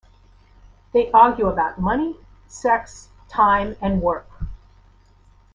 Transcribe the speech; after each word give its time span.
They 0.93 1.11
argue 1.11 1.45
about 1.45 1.79
money, 1.79 2.15
sex, 2.47 3.09
time 3.29 3.75
and 3.83 4.01
work... 4.01 4.25